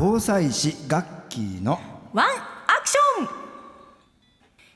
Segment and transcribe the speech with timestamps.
[0.00, 1.72] 防災士ガッキーの
[2.12, 3.28] ワンアクション。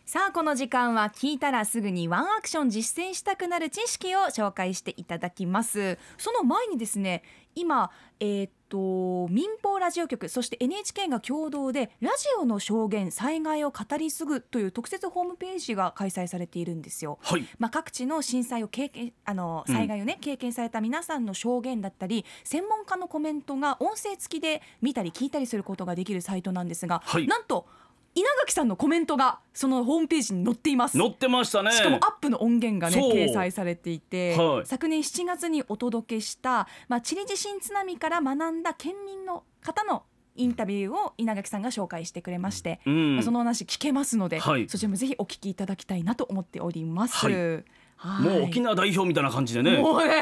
[0.04, 5.96] さあこの時間は聞いたらすぐにワンアクション実践したくなる知識を紹介していただきます。
[6.18, 7.22] その前にですね
[7.54, 17.18] 今えー、っと民放ラジオ局そして NHK が共同でラジオの証言災害を語り継ぐという特設ホームページが開催されているんですよ。
[17.20, 17.44] はい。
[17.58, 27.26] まあ、各地の震災を経験あの災害をね、経験された皆さんの証言だったり専門家のコメントが音声付きで見たり聞いたりすることができるサイトなんですが、はい。
[27.26, 27.66] なんと
[28.14, 30.98] 稲垣さんのコメントがそのホームページに載っています。
[30.98, 31.72] 乗ってましたね。
[31.72, 34.66] しかもアップの音源がね掲載されていて、はい。
[34.66, 43.14] 昨年7月にお届けした、まあ、チリ地震津波から学んだ県民の方のインタビューを稲垣さんが紹介してくれまして、うん。
[43.16, 44.68] まあその話聞けますので、はい。
[44.68, 47.16] そちらもぜひお聞きいただきたいなと思っております。
[47.16, 47.64] はいはい
[48.04, 49.78] もう沖縄代表みたいな感じでね。
[49.78, 50.14] もうね。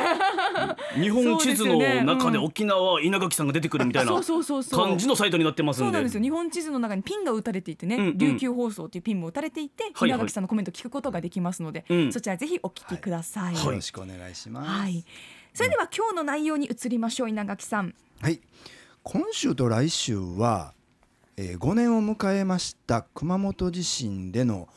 [1.00, 5.84] 日本地図の中で沖縄稲垣さんが出てくるみたいな感じのサイトになってますんで。
[5.86, 6.22] そうなんですよ。
[6.22, 8.18] 日本地図の中にピンが打たれていてね、うんうん。
[8.18, 12.12] 琉球放送っていうピンも打たれていて、はい稲垣さんのコメント聞くことができますので、うん。
[12.12, 13.54] そちらぜひお聞きください。
[13.54, 13.64] はい。
[13.64, 14.68] よろしくお願いします。
[14.68, 15.04] はい、
[15.54, 17.94] それでは今日の内容に移りましょう稲垣さん。
[18.20, 18.40] はい、
[19.02, 20.74] 今週と来週は、
[21.36, 24.68] えー、5年を迎えました熊本地震での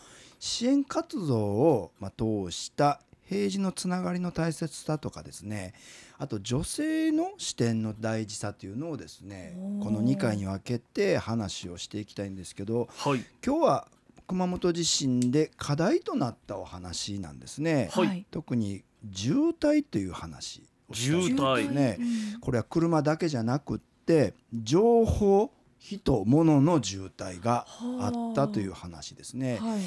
[0.44, 3.00] 支援活動を、まあ、通した
[3.30, 5.74] 平時のつながりの大切さとかですね
[6.18, 13.88] あと女性の視点の大事さというのをですねこの2回に分けて話をしていきたいんですけどはい今日は
[14.28, 17.90] 熊本地震で課題となったお話なんですね。
[17.94, 21.98] はい特に渋滞という話をしたいんです渋滞ね。
[22.34, 25.52] うんこれは車だけじゃなくって情報
[25.84, 27.68] 人物の渋滞が
[28.00, 29.58] あったという話ですね。
[29.58, 29.80] はい。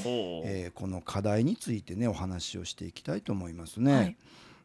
[0.45, 3.95] えーこの課題についてねお話をしていきたいと思いますね。
[3.95, 4.17] はい。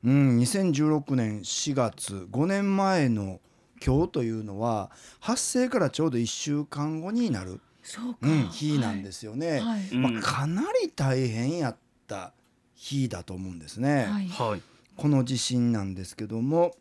[0.04, 3.40] うん、2016年4月5年前の
[3.86, 9.60] 今日というのは発生からちょうど1週間後になる、そうか、うん、日なんですよね。
[9.60, 9.90] はい。
[9.94, 10.02] うん。
[10.02, 11.78] まあ、かなり大変やっ
[12.08, 12.34] た
[12.76, 14.06] 日だと思うんですね。
[14.10, 14.28] はい。
[14.28, 14.62] はい。
[14.98, 16.76] この地震なんですけども、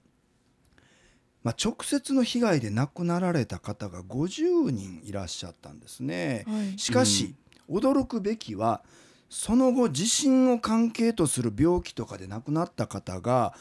[1.42, 6.44] まあ、直接の被害で亡くなられた方が50人いらっしゃったんですね。
[6.46, 7.34] はいしかし、
[7.68, 8.82] 驚くべきは
[9.28, 13.54] その後地震を関係とする病気とかで亡くなった方が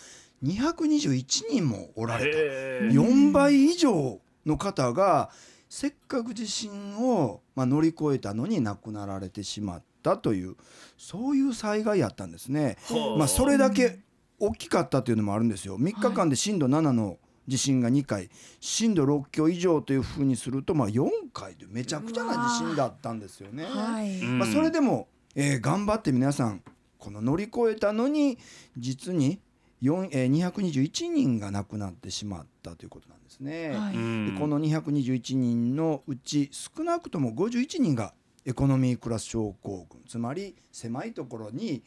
[0.44, 2.38] 221人もおられた。
[2.38, 5.30] へー4倍以上の方が
[5.70, 10.56] せっかく地震を、まあ、乗り越えたのに亡くなられてしまったという
[10.98, 12.78] そういう災害やったんですね。
[12.90, 14.00] はあまあ、それだけ
[14.40, 15.78] 大きかったというのもあるんですよ。
[15.78, 18.30] 3日間で震度7の地震が2回
[18.60, 23.66] 震度6強以上というふうにすると、まあ、4回でめちゃくちゃな地震だったんですよね。
[23.66, 24.20] はい。
[24.20, 24.40] うん。
[24.40, 26.64] まあ、それでも、えー頑張って皆さん
[26.98, 28.38] この乗り越えたのに
[28.78, 29.40] 実に
[29.82, 33.70] 4、えー221人が亡くなってしまったということなんですね。
[33.70, 33.96] はい。
[33.96, 34.34] うん。
[34.34, 38.14] でこの221人のうち少なくとも51人が
[38.46, 41.84] エコノミークラス症候群つまり狭いところに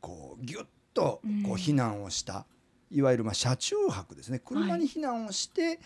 [0.00, 1.44] こうギュッとこううん。
[1.54, 2.46] 避難をした、
[2.90, 4.38] いわゆるまあ車中泊ですね。
[4.38, 5.80] 車に避難をして、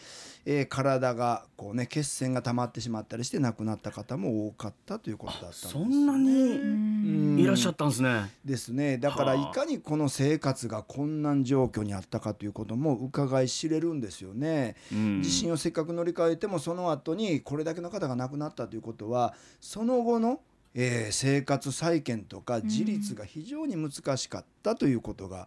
[0.45, 7.39] えー体がこうね血栓が溜まってしまったりして亡くなった方も多かったということだったんですそんなにうん。
[7.39, 8.31] いらっしゃったんですね。
[8.45, 8.99] ですね。
[8.99, 14.77] だからはいあかにこの生活が困難状況にあったかということも伺い知れるんですよね。
[14.93, 15.23] うん。
[15.23, 20.41] 地震をせっかく乗り換えてもその後にこれだけの方が亡くなったということはその後の、
[20.75, 25.47] えー生活再建とか自立が非常に難しかったということが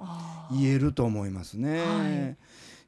[0.51, 1.79] 言えると思いますね。
[1.79, 2.37] はい。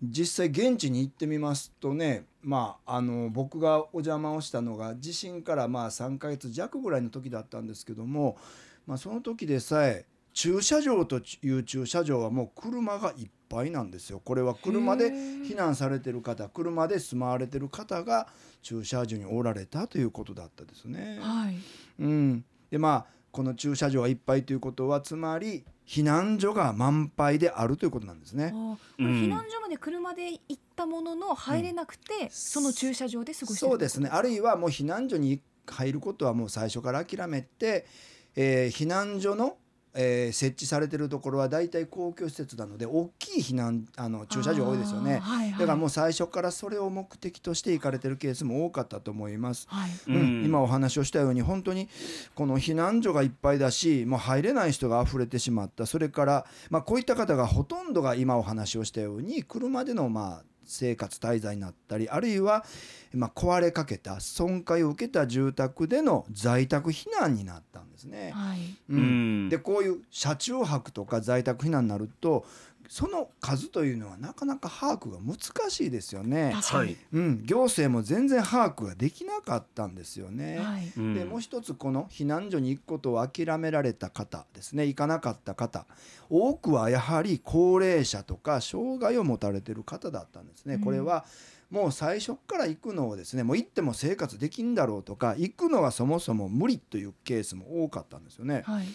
[0.04, 8.38] 実際現地に行ってみますとね、まあ、あの僕がお邪魔をしたのが地震からまあ3ヶ月弱ぐらいの時だったんですけども、
[8.86, 10.06] まあ、その時でさえ
[10.38, 14.22] 駐車場という駐車場はもう車がいっぱいなんですよ。
[14.24, 18.28] これは車で避難されてる方車で住まわれてる方が
[18.62, 21.18] 駐車場におられたということだったですね。
[21.20, 21.56] はい。
[22.00, 28.54] うん、でまあこの駐車場がいっぱいということはつまり避難所が満杯であるということなんですね。
[29.00, 34.10] 避難所まで車で行ったものの入れなくて、その駐車場で過ごしてるそうですね。
[34.14, 37.88] あるいはもう避難所に入ることはもう最初から諦めて、
[38.36, 39.58] えー避難所の、
[39.98, 45.18] えー設置されてるところは大体公共施設なので大きい避難あの駐車場多いですよね。
[45.18, 45.60] はいはい。
[45.60, 49.68] だからもう最初からそれを目的として行かれてるケースも多かったと思います。
[49.70, 49.90] はい。
[50.08, 50.16] うん。
[50.16, 50.46] うん。
[50.46, 51.90] 今お話をしたように本当に
[52.36, 55.86] この避難所がいっぱいだしもう入れない人が溢れてしまった。
[55.86, 62.66] それから、まあ、こういった方がほとんどが今お話をしたように車でのまあ生活滞在になったりあるいは
[63.14, 68.32] まあ壊れかけた損壊を受けた住宅での在宅避難になったんですね。
[68.36, 68.60] はい
[68.90, 72.46] うんでこういう車中泊とか在宅避難になると
[72.90, 76.52] その数というのはなかなか把握が難しいですよね。
[76.54, 80.60] はい、うん、行政も全然把握ができなかったんですよね。
[80.60, 80.94] はい。
[80.98, 81.14] うん。
[81.14, 84.86] でもう一つこの避難所に行くことを諦められた方ですね。
[84.86, 85.86] 行かなかった方。
[86.30, 90.76] 多くはやはり高齢者とか障害を持たれている方だったんですね。
[90.76, 90.82] うん。
[90.82, 91.26] これは
[91.70, 98.64] もう最初から行くのをですねもう行っても生活できんだろうとか行くのがそもそも無理というケースも多かったんですよね。
[98.66, 98.88] はい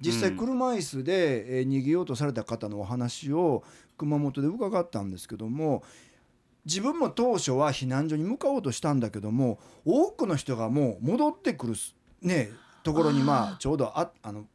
[0.00, 0.36] 実際うん。
[0.36, 3.64] 車椅子で、えー逃げようとされた方のお話を
[3.96, 5.82] 熊本で伺ったんですけども
[6.64, 12.50] 自分も当初は避難所に向かおうとしたんだけども多くの人がもう戻ってくるすね
[12.82, 14.46] ところにまあちょうどああの、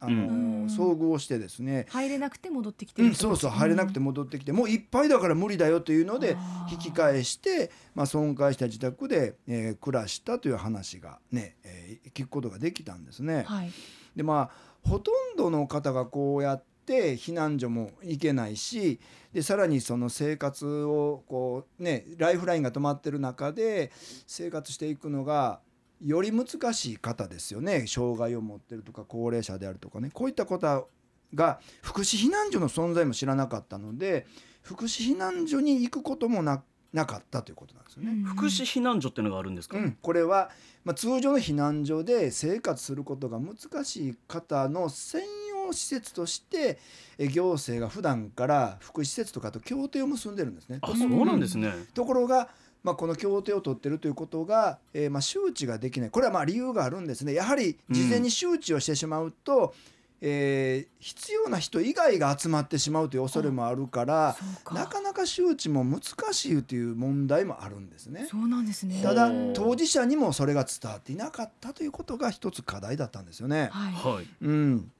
[0.00, 0.66] あのうん。
[0.66, 6.38] 遭遇をしてですね、入れなくて戻ってきてるうん、そうそう入れなくて戻ってきて、もういっぱいだから無理だよというので
[6.70, 13.44] 引き返して、まあ、損壊した自宅で、えー暮らしたという話がね、えー聞くことができたんですね。
[13.46, 13.70] はい。
[14.16, 19.00] でまあほとんどの方がこうやって避難所も行けないし
[19.32, 23.90] でさらにその生活をこうねライフラインが止まってる中で
[24.26, 25.60] 生活していくのが
[26.00, 27.86] より難しい方ですよね。
[27.86, 30.10] 障害を持ってるとか高齢者であるとかね。
[30.12, 30.84] こういった方
[31.34, 34.26] が福祉避難所の存在も知らなかったので
[34.62, 36.62] 福祉避難所に行くこともな
[36.94, 38.12] なかったということなんですよね。
[38.12, 38.22] うん。
[38.22, 40.50] 福祉避難所っていうのがあるんですか、うん、これは、
[40.84, 45.22] まあ、通常の避難所で生活することが難しい方の専
[45.66, 46.78] 用施設として
[47.18, 50.78] え行政が普段から福祉施設とかと協定を結んでるんですね。
[50.82, 52.48] あそうなんですね、ところが、
[52.84, 56.10] まあ、この協定を取ってるということが、えーまあ、周知ができない。
[56.10, 57.34] これはまあ理由があるんですね。
[57.34, 59.74] やはり事前に周知をしてしまうと、
[60.26, 64.34] えー必要な人以外が集まってしまうという恐れもあるから
[64.72, 66.00] なかなか周知も難
[66.32, 68.26] しいという問題もあるんですね。
[68.30, 69.02] そうなんですね。
[69.02, 73.68] ただうん当事者にもそれが伝わっていなかったということが一つ課題だったんですよね。
[73.70, 73.92] はい。
[74.14, 74.26] はい。
[74.40, 74.90] うん、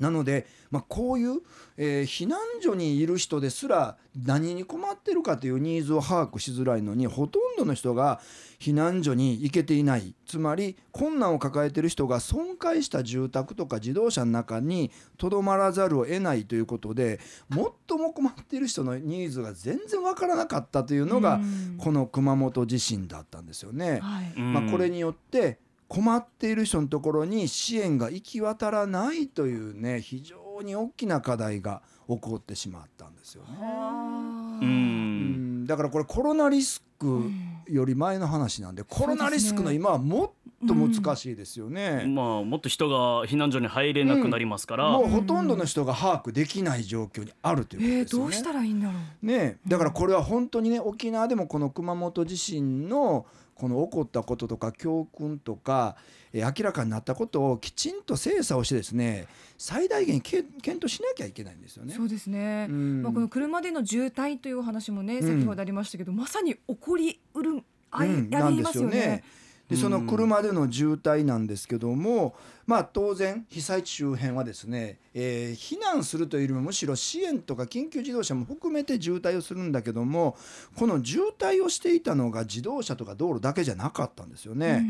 [0.00, 1.40] なので、まあ、こういう、
[1.76, 8.20] えー避難所にいる人ですら何に困ってるかというニーズを把握しづらいのにほとんどの人が
[8.60, 10.14] 避難所に行けていない。
[10.26, 17.20] つまり困難を抱えている人が損壊した住宅とか自動車の中にとどまらざるを得ないということで
[17.50, 21.78] 最も困っている人のニーズが全然わからなかったというのがうん。
[21.78, 24.00] この熊本地震だったんですよね。
[24.00, 24.40] はい。
[24.40, 25.58] まあ、これによって
[25.94, 33.48] 困っている人のところに支援が行き渡らないというね非常に大きな課題が起こってしまったんですよね。
[33.60, 35.62] はあううん。
[35.62, 40.30] んだからこれコロナリスクうんより前の話なんでコロナリスクの今はもっ
[40.68, 42.04] と難しいですよね。
[42.06, 48.24] まあもっと人が避難所に入れなくなりますから、もうほとんどの人が把握できない状況にあるということえーですよね。
[48.24, 49.26] どうしたらいいんだろう。
[49.26, 49.34] ね。
[49.34, 55.96] えだからこれは本当にね沖縄でもこの熊本地震のこの起こったこととか教訓とか、
[56.32, 61.94] えー明らかになったことをきちんと精査をしてですね最大限け検討しなきゃいけないんですよね。
[61.94, 63.02] そうですね、うん。
[63.02, 65.40] まあ、この車での渋滞というお話もね、うん。
[65.40, 69.22] 先ほどありましたけどまさに起こりうるありますよね。
[69.68, 72.34] でそのうん車での渋滞なんですけども、
[72.66, 80.36] まあ、当然被災地周辺はですね、えー避難するというよりもむしろ支援とか緊急自動車も含めて渋滞をするんだけども
[80.76, 84.86] この渋滞をしていたのが自動車とか道路だけじゃなかったんですよね。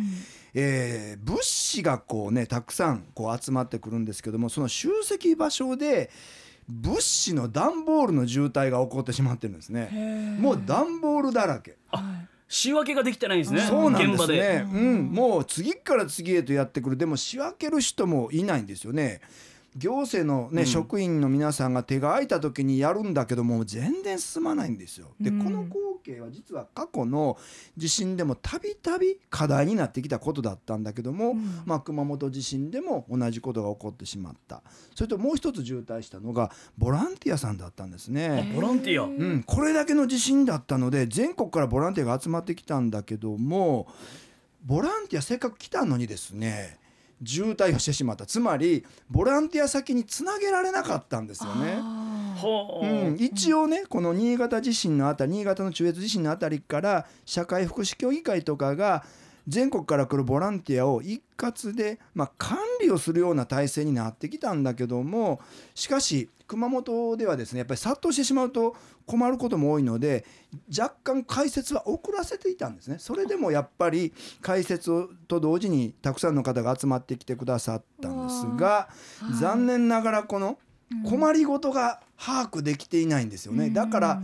[0.54, 6.10] えー物資がこうねたくさんこう集まってくるんですけどもその集積場所で
[6.68, 10.36] 物資の段ボールの渋滞が起こってしまってるんですうんね。
[10.40, 11.76] もう段ボールだらけ。
[11.88, 14.66] はい仕分けができてないんですねそうなんですね。
[14.70, 16.96] うん、もう次から次へとやってくる。
[16.96, 19.20] でも仕分ける人もいないんですよね。
[19.76, 20.66] 行政のね、うん。
[20.66, 25.14] 職員の皆さんが手が空いた時にやるんだけども全然進まないんですよ。
[25.20, 25.44] で、うん。
[25.44, 27.36] この光景は実は過去の
[27.76, 31.62] 地震でもたびたび課題になってきたことだったんだけども、うん。
[31.64, 34.62] まあ、熊本地震でも同じことが起こってしまった。
[34.94, 38.52] それともう一つ渋滞したのがボランティアさんだったんですね。
[38.54, 39.04] ボランティア。
[39.06, 43.88] うん、これだけの地震だったので全国からボランティアが集まってきたんだけども
[44.64, 46.78] ボランティアせっかく来たのにですね
[47.24, 48.26] 渋滞をしてしまった。
[48.26, 51.78] つまりボランティア先につなげられなかったんですよね。
[52.82, 52.86] う。
[53.12, 59.04] ん、一応ねこの新潟地震のあたり新潟の中越地震のあたりから社会福祉協議会とかが
[59.46, 65.40] 全国から来るボランティアを一括で、まあ、管理をするような体制になってきたんだけども
[65.74, 70.24] しかし熊本ではですねやっぱり殺到してしまうと困ることも多いので
[70.76, 72.96] 若干解説は遅らせていたんですね。
[72.98, 78.88] それでもやっぱり解説をと同時にたくさんの方が集まってきてくださったんですがは
[79.30, 79.34] い。
[79.34, 80.58] 残念ながらこの
[81.08, 83.70] 困りごとが把握できていないんですよね。
[83.70, 84.22] だから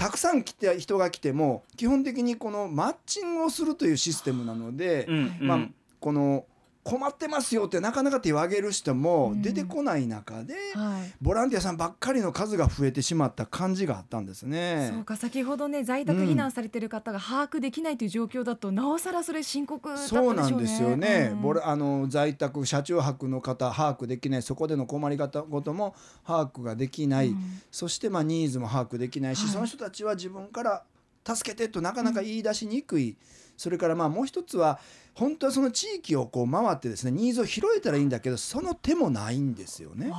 [0.00, 5.46] たくさん来て人が来ても基本的にこのマッチングをするというシステムなので、うんうん。
[5.46, 5.68] まあ、
[6.00, 6.46] この
[6.82, 9.42] 困ってますよってなかなか手を挙げる人もうん。
[9.42, 11.14] 出てこない中で、はい。
[11.20, 14.90] ボランティアさんばっかりの数が増えてしまった感じがあったんですね。
[14.92, 20.42] そうか先ほどね在宅避難されてる方が把握できないという状況だと、なおさらそれ深刻だったでしょうね。
[20.42, 25.94] そうなんですよね、うんボラあの在宅車中泊の方把握できないそこでの困り方ことも
[26.26, 27.62] 把握ができない、うん。
[27.70, 29.52] そしてまあニーズも把握できないし、はい。
[29.52, 30.82] その人たちは自分から
[31.24, 33.16] 助けてとなかなか言い出しにくい、
[33.60, 34.80] それからまあもう一つは
[35.12, 40.10] 本当はその地域をこう回ってですねニーズを拾えたらいいんだけどその手もないんですよね。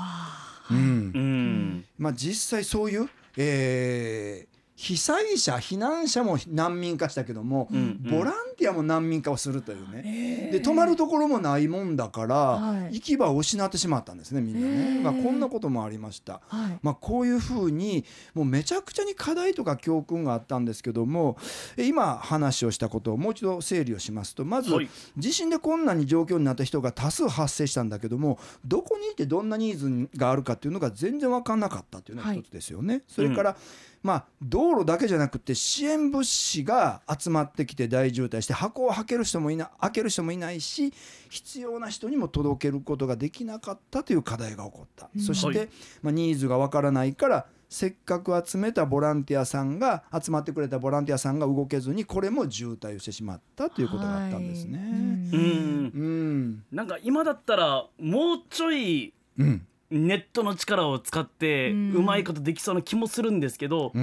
[0.69, 0.77] うん。
[0.77, 0.81] う
[1.19, 1.85] ん。
[1.97, 10.01] まあ、実際そういう、えー被災者避難者も難民化したけども、うんボランティアも難民化をするというね。
[10.03, 10.51] えー。
[10.53, 12.95] で泊まるところもないもんだから、はい。
[12.95, 16.41] 行き場を失ってしまったんですねみんなね、まあ、こんなこともありました。
[16.47, 16.79] はい。
[16.81, 21.37] まあ、こういうふうにもうめちゃくちゃに課題とか教訓があったんですけども
[21.77, 24.89] え今話をしたことをもう一度整理をしますとまずはい。
[25.15, 33.03] 地震で困難に状況になった人が多数発生したんだけどもどこにいてどんなニーズがあるかっていうのが全然分かんなかったっていうのが一つですよね。
[33.07, 33.55] それから、
[34.01, 40.93] まあ、道路だけじゃなくて支援物資が集まってきて大渋滞して箱を開ける人もいな開ける人もいないし
[41.29, 45.21] 必要な人にも届けることができなかったという課題が起こった、うん。
[45.21, 45.69] そして、はい。
[46.01, 54.77] まあ、ニーズがわからないからせっかく集めたボランティアさんが集まってくれたボランティアさんが動けずにこれも渋滞をしてしまったということがあったんですね。
[54.77, 55.91] はいうん。
[55.95, 59.65] うん、なんか今だったらもうちょいうん。
[59.91, 64.01] ネットの力を使ってうまいことできそうな気もするんですけど、うう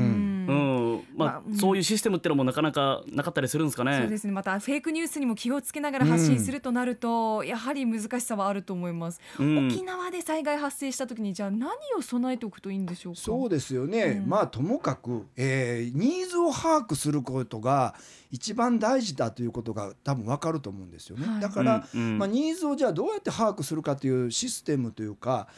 [0.99, 1.57] んうんまあまあうん。
[1.57, 3.99] そういうシステムってのもなかなかなかったりするんですかね。
[4.01, 4.33] そうですね。
[4.33, 9.69] またフェイクニュースにも気をつけながら発信するとなると、やはり難しさはあると思います、うん。
[9.69, 13.21] 沖縄で災害発生した時にじゃあ何を備えておくといいんでしょうか？
[13.21, 14.29] そうですよね、うん。
[14.29, 17.95] まあともかく、えーニーズを把握することが
[18.31, 21.41] 一番大事だということが多分分かると思うんですよね、はい。
[21.41, 22.19] だから、うんうん。
[22.19, 25.49] まあ、ニーズをじゃあどうやって把握するかというシステムというか、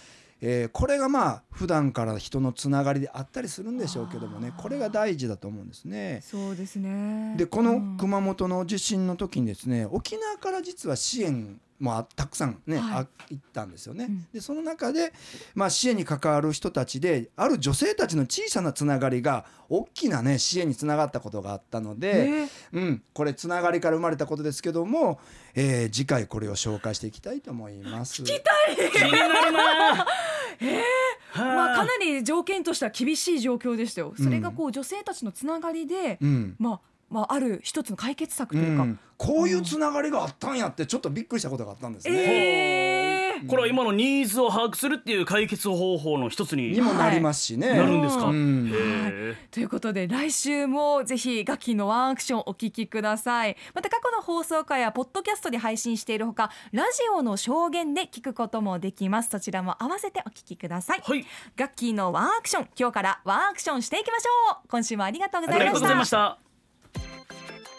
[0.43, 6.21] えーこれがまあ普段から人のつながりであったりするんでしょうけどもねこれが大事だと思うんですね。
[6.25, 7.35] そうですね。
[7.37, 7.97] でこのうん。
[7.99, 14.05] 熊本の地震の時にですね沖縄から実は支援もあたくさんね、はいあ行ったんですよね。
[14.05, 15.13] うんでその中で、
[15.55, 25.21] まあ、支援に関わる人たちである女性たちの小さなつながりが大きなね支援につながったことがあったので、えーうん、これつながりから生まれたことですけども、
[25.55, 28.23] えー次回これを紹介していきたいと思います。
[28.23, 30.07] 聞きたい気になるな。
[31.35, 34.15] まあ、かはなり条件としては厳しい状況でしたよ。
[34.17, 38.85] それがこう女性たちのつながりで、うんまあまあある一つの解決策とういうか。
[38.85, 42.17] ん、こういうつながりがあったんやってちょっとびっくりしたことがあったんですね。
[42.17, 46.73] ええこれは今のニーズを把握するっていう解決方法の一つに。
[46.73, 47.75] にもなりますしね。
[47.75, 48.27] なるんですか？
[48.27, 48.71] うん。
[48.71, 53.57] へーということで来週もぜひガッキーのワンアクションお聞きください。
[53.73, 59.31] また過去の放送回やポッドキャストで配信しているほかラジオの証言で聞くこともできます。
[59.31, 61.25] そちらも合わせてお聞きください、はい、
[61.57, 62.69] ガッキーのワンアクション。
[62.79, 64.69] 今日からワンアクションしていきましょう。
[64.69, 66.50] 今週もありがとうござありがとうございました。